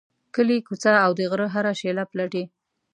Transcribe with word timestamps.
کلی، 0.35 0.57
کوڅه 0.67 0.93
او 1.03 1.11
د 1.17 1.19
غره 1.31 1.47
هره 1.55 1.71
شیله 1.79 2.03
پلټي. 2.11 2.43